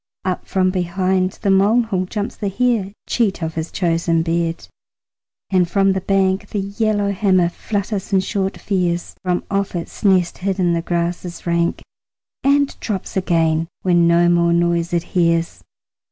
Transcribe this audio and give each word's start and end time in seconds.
Up 0.25 0.47
from 0.47 0.71
behind 0.71 1.33
the 1.43 1.51
molehill 1.51 2.05
jumps 2.07 2.35
the 2.35 2.49
hare, 2.49 2.91
Cheat 3.05 3.43
of 3.43 3.53
his 3.53 3.71
chosen 3.71 4.23
bed, 4.23 4.67
and 5.51 5.69
from 5.69 5.91
the 5.91 6.01
bank 6.01 6.49
The 6.49 6.57
yellowhammer 6.61 7.49
flutters 7.49 8.11
in 8.11 8.21
short 8.21 8.57
fears 8.59 9.13
From 9.23 9.43
off 9.51 9.75
its 9.75 10.03
nest 10.03 10.39
hid 10.39 10.59
in 10.59 10.73
the 10.73 10.81
grasses 10.81 11.45
rank, 11.45 11.83
And 12.43 12.75
drops 12.79 13.15
again 13.15 13.67
when 13.83 14.07
no 14.07 14.27
more 14.27 14.53
noise 14.53 14.91
it 14.91 15.03
hears. 15.03 15.63